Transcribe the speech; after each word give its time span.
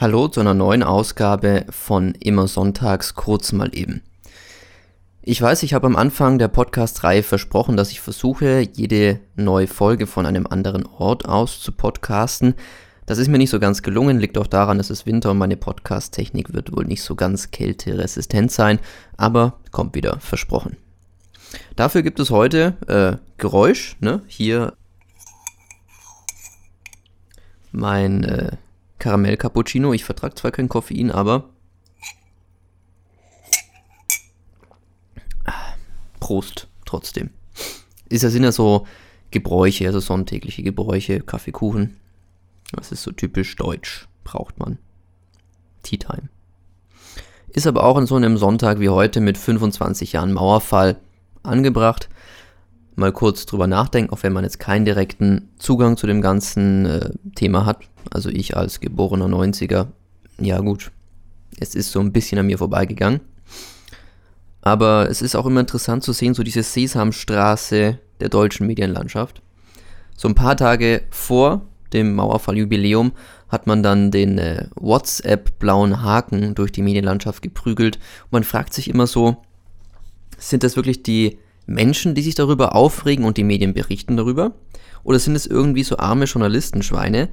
Hallo 0.00 0.28
zu 0.28 0.38
einer 0.38 0.54
neuen 0.54 0.84
Ausgabe 0.84 1.66
von 1.70 2.14
Immer 2.14 2.46
Sonntags 2.46 3.16
kurz 3.16 3.50
mal 3.50 3.76
eben. 3.76 4.00
Ich 5.22 5.42
weiß, 5.42 5.64
ich 5.64 5.74
habe 5.74 5.88
am 5.88 5.96
Anfang 5.96 6.38
der 6.38 6.46
Podcast-Reihe 6.46 7.24
versprochen, 7.24 7.76
dass 7.76 7.90
ich 7.90 8.00
versuche, 8.00 8.60
jede 8.60 9.18
neue 9.34 9.66
Folge 9.66 10.06
von 10.06 10.24
einem 10.24 10.46
anderen 10.46 10.86
Ort 10.86 11.26
aus 11.26 11.60
zu 11.60 11.72
podcasten. 11.72 12.54
Das 13.06 13.18
ist 13.18 13.26
mir 13.26 13.38
nicht 13.38 13.50
so 13.50 13.58
ganz 13.58 13.82
gelungen, 13.82 14.20
liegt 14.20 14.38
auch 14.38 14.46
daran, 14.46 14.78
es 14.78 15.04
Winter 15.04 15.32
und 15.32 15.38
meine 15.38 15.56
Podcast-Technik 15.56 16.54
wird 16.54 16.76
wohl 16.76 16.84
nicht 16.84 17.02
so 17.02 17.16
ganz 17.16 17.50
kälteresistent 17.50 18.52
sein, 18.52 18.78
aber 19.16 19.58
kommt 19.72 19.96
wieder, 19.96 20.20
versprochen. 20.20 20.76
Dafür 21.74 22.02
gibt 22.02 22.20
es 22.20 22.30
heute 22.30 22.76
äh, 22.86 23.16
Geräusch, 23.36 23.96
ne? 23.98 24.22
Hier 24.28 24.74
mein 27.72 28.22
äh, 28.22 28.52
Karamell-Cappuccino. 29.08 29.94
Ich 29.94 30.04
vertrage 30.04 30.34
zwar 30.34 30.50
kein 30.50 30.68
Koffein, 30.68 31.10
aber 31.10 31.48
Prost 36.20 36.68
trotzdem. 36.84 37.30
Ist 38.10 38.22
ja, 38.22 38.28
sind 38.28 38.44
ja 38.44 38.52
so 38.52 38.86
Gebräuche, 39.30 39.86
also 39.86 40.00
sonntägliche 40.00 40.62
Gebräuche, 40.62 41.20
Kaffeekuchen. 41.20 41.96
Das 42.72 42.92
ist 42.92 43.02
so 43.02 43.10
typisch 43.10 43.56
deutsch, 43.56 44.06
braucht 44.24 44.58
man. 44.58 44.76
Tea 45.82 45.96
Time. 45.96 46.28
Ist 47.48 47.66
aber 47.66 47.84
auch 47.84 47.96
an 47.96 48.06
so 48.06 48.16
einem 48.16 48.36
Sonntag 48.36 48.78
wie 48.78 48.90
heute 48.90 49.22
mit 49.22 49.38
25 49.38 50.12
Jahren 50.12 50.34
Mauerfall 50.34 50.98
angebracht 51.42 52.10
mal 52.98 53.12
kurz 53.12 53.46
drüber 53.46 53.66
nachdenken, 53.66 54.12
auch 54.12 54.22
wenn 54.22 54.32
man 54.32 54.44
jetzt 54.44 54.58
keinen 54.58 54.84
direkten 54.84 55.48
Zugang 55.58 55.96
zu 55.96 56.06
dem 56.06 56.20
ganzen 56.20 56.86
äh, 56.86 57.10
Thema 57.34 57.64
hat. 57.64 57.80
Also 58.10 58.28
ich 58.28 58.56
als 58.56 58.80
geborener 58.80 59.26
90er, 59.26 59.86
ja 60.40 60.58
gut, 60.58 60.90
es 61.58 61.74
ist 61.74 61.92
so 61.92 62.00
ein 62.00 62.12
bisschen 62.12 62.38
an 62.38 62.46
mir 62.46 62.58
vorbeigegangen. 62.58 63.20
Aber 64.60 65.08
es 65.08 65.22
ist 65.22 65.36
auch 65.36 65.46
immer 65.46 65.60
interessant 65.60 66.02
zu 66.02 66.12
sehen, 66.12 66.34
so 66.34 66.42
diese 66.42 66.62
Sesamstraße 66.62 67.98
der 68.20 68.28
deutschen 68.28 68.66
Medienlandschaft. 68.66 69.40
So 70.16 70.28
ein 70.28 70.34
paar 70.34 70.56
Tage 70.56 71.02
vor 71.10 71.62
dem 71.92 72.14
Mauerfalljubiläum 72.16 73.12
hat 73.48 73.66
man 73.66 73.82
dann 73.82 74.10
den 74.10 74.38
äh, 74.38 74.66
WhatsApp-blauen 74.74 76.02
Haken 76.02 76.54
durch 76.54 76.72
die 76.72 76.82
Medienlandschaft 76.82 77.42
geprügelt. 77.42 77.96
Und 78.24 78.32
man 78.32 78.44
fragt 78.44 78.74
sich 78.74 78.90
immer 78.90 79.06
so, 79.06 79.38
sind 80.36 80.64
das 80.64 80.76
wirklich 80.76 81.02
die 81.02 81.38
Menschen, 81.68 82.14
die 82.14 82.22
sich 82.22 82.34
darüber 82.34 82.74
aufregen 82.74 83.24
und 83.24 83.36
die 83.36 83.44
Medien 83.44 83.74
berichten 83.74 84.16
darüber? 84.16 84.52
Oder 85.04 85.18
sind 85.18 85.36
es 85.36 85.46
irgendwie 85.46 85.84
so 85.84 85.98
arme 85.98 86.24
Journalistenschweine, 86.24 87.28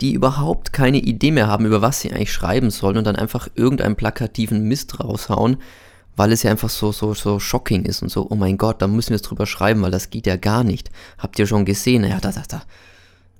die 0.00 0.14
überhaupt 0.14 0.72
keine 0.72 0.98
Idee 0.98 1.30
mehr 1.30 1.46
haben, 1.46 1.66
über 1.66 1.82
was 1.82 2.00
sie 2.00 2.10
eigentlich 2.10 2.32
schreiben 2.32 2.70
sollen 2.70 2.96
und 2.96 3.04
dann 3.04 3.16
einfach 3.16 3.48
irgendeinen 3.54 3.96
plakativen 3.96 4.64
Mist 4.64 4.98
raushauen, 4.98 5.58
weil 6.16 6.32
es 6.32 6.42
ja 6.42 6.50
einfach 6.50 6.70
so, 6.70 6.90
so, 6.90 7.12
so 7.12 7.38
shocking 7.38 7.84
ist 7.84 8.02
und 8.02 8.08
so, 8.08 8.26
oh 8.30 8.34
mein 8.34 8.56
Gott, 8.56 8.80
da 8.80 8.86
müssen 8.86 9.10
wir 9.10 9.16
es 9.16 9.22
drüber 9.22 9.46
schreiben, 9.46 9.82
weil 9.82 9.90
das 9.90 10.10
geht 10.10 10.26
ja 10.26 10.36
gar 10.36 10.64
nicht. 10.64 10.90
Habt 11.18 11.38
ihr 11.38 11.46
schon 11.46 11.66
gesehen? 11.66 12.04
Ja, 12.04 12.18
da, 12.18 12.32
da, 12.32 12.42
da. 12.48 12.62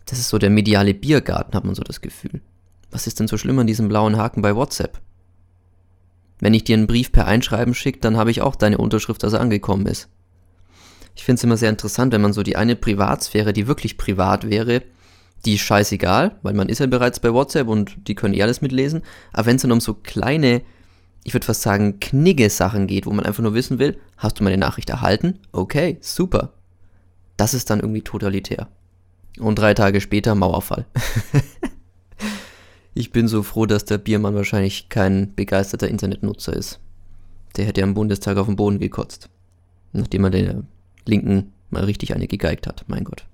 Das 0.04 0.18
ist 0.18 0.28
so 0.28 0.38
der 0.38 0.50
mediale 0.50 0.92
Biergarten, 0.92 1.54
hat 1.54 1.64
man 1.64 1.74
so 1.74 1.82
das 1.82 2.02
Gefühl. 2.02 2.42
Was 2.90 3.06
ist 3.06 3.20
denn 3.20 3.28
so 3.28 3.38
schlimm 3.38 3.58
an 3.58 3.66
diesem 3.66 3.88
blauen 3.88 4.18
Haken 4.18 4.42
bei 4.42 4.54
WhatsApp? 4.54 5.00
Wenn 6.40 6.54
ich 6.54 6.64
dir 6.64 6.76
einen 6.76 6.86
Brief 6.86 7.12
per 7.12 7.26
Einschreiben 7.26 7.74
schicke, 7.74 8.00
dann 8.00 8.16
habe 8.16 8.30
ich 8.30 8.40
auch 8.40 8.56
deine 8.56 8.78
Unterschrift, 8.78 9.22
dass 9.22 9.34
er 9.34 9.40
angekommen 9.40 9.86
ist. 9.86 10.08
Ich 11.14 11.24
finde 11.24 11.38
es 11.38 11.44
immer 11.44 11.56
sehr 11.56 11.70
interessant, 11.70 12.12
wenn 12.12 12.22
man 12.22 12.32
so 12.32 12.42
die 12.42 12.56
eine 12.56 12.76
Privatsphäre, 12.76 13.52
die 13.52 13.66
wirklich 13.66 13.98
privat 13.98 14.48
wäre, 14.48 14.82
die 15.44 15.54
ist 15.54 15.62
scheißegal, 15.62 16.38
weil 16.42 16.54
man 16.54 16.68
ist 16.68 16.80
ja 16.80 16.86
bereits 16.86 17.20
bei 17.20 17.32
WhatsApp 17.32 17.68
und 17.68 18.08
die 18.08 18.14
können 18.14 18.34
eh 18.34 18.42
alles 18.42 18.60
mitlesen. 18.60 19.02
Aber 19.32 19.46
wenn 19.46 19.56
es 19.56 19.62
dann 19.62 19.72
um 19.72 19.80
so 19.80 19.94
kleine, 19.94 20.62
ich 21.24 21.34
würde 21.34 21.46
fast 21.46 21.62
sagen, 21.62 22.00
knigge 22.00 22.48
Sachen 22.50 22.86
geht, 22.86 23.06
wo 23.06 23.12
man 23.12 23.26
einfach 23.26 23.42
nur 23.42 23.54
wissen 23.54 23.78
will, 23.78 23.98
hast 24.16 24.38
du 24.38 24.44
meine 24.44 24.58
Nachricht 24.58 24.90
erhalten? 24.90 25.38
Okay, 25.52 25.98
super. 26.00 26.52
Das 27.36 27.54
ist 27.54 27.70
dann 27.70 27.80
irgendwie 27.80 28.02
totalitär. 28.02 28.68
Und 29.38 29.58
drei 29.58 29.74
Tage 29.74 30.00
später 30.00 30.34
Mauerfall. 30.34 30.86
Ich 33.00 33.12
bin 33.12 33.28
so 33.28 33.42
froh, 33.42 33.64
dass 33.64 33.86
der 33.86 33.96
Biermann 33.96 34.34
wahrscheinlich 34.34 34.90
kein 34.90 35.34
begeisterter 35.34 35.88
Internetnutzer 35.88 36.52
ist. 36.52 36.80
Der 37.56 37.64
hätte 37.64 37.80
ja 37.80 37.86
im 37.86 37.94
Bundestag 37.94 38.36
auf 38.36 38.44
den 38.44 38.56
Boden 38.56 38.78
gekotzt. 38.78 39.30
Nachdem 39.94 40.24
er 40.24 40.30
der 40.30 40.64
Linken 41.06 41.54
mal 41.70 41.84
richtig 41.84 42.14
eine 42.14 42.26
gegeigt 42.26 42.66
hat, 42.66 42.84
mein 42.88 43.04
Gott. 43.04 43.24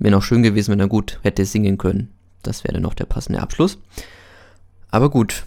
Wäre 0.00 0.10
noch 0.10 0.24
schön 0.24 0.42
gewesen, 0.42 0.72
wenn 0.72 0.80
er 0.80 0.88
gut 0.88 1.20
hätte 1.22 1.44
singen 1.44 1.78
können. 1.78 2.08
Das 2.42 2.64
wäre 2.64 2.80
noch 2.80 2.94
der 2.94 3.04
passende 3.04 3.40
Abschluss. 3.40 3.78
Aber 4.90 5.10
gut, 5.10 5.44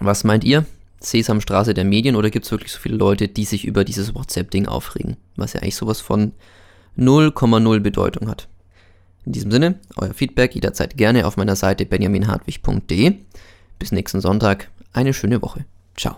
was 0.00 0.24
meint 0.24 0.42
ihr? 0.42 0.66
Sesamstraße 0.98 1.72
der 1.72 1.84
Medien 1.84 2.16
oder 2.16 2.30
gibt 2.30 2.46
es 2.46 2.50
wirklich 2.50 2.72
so 2.72 2.80
viele 2.80 2.96
Leute, 2.96 3.28
die 3.28 3.44
sich 3.44 3.64
über 3.64 3.84
dieses 3.84 4.12
WhatsApp-Ding 4.12 4.66
aufregen? 4.66 5.16
Was 5.36 5.52
ja 5.52 5.60
eigentlich 5.60 5.76
sowas 5.76 6.00
von 6.00 6.32
0,0 6.98 7.78
Bedeutung 7.78 8.28
hat. 8.28 8.48
In 9.26 9.32
diesem 9.32 9.50
Sinne, 9.50 9.80
euer 9.96 10.14
Feedback 10.14 10.54
jederzeit 10.54 10.96
gerne 10.96 11.26
auf 11.26 11.36
meiner 11.36 11.56
Seite 11.56 11.84
benjaminhartwig.de. 11.84 13.14
Bis 13.78 13.92
nächsten 13.92 14.20
Sonntag, 14.20 14.70
eine 14.92 15.12
schöne 15.12 15.42
Woche. 15.42 15.66
Ciao. 15.96 16.16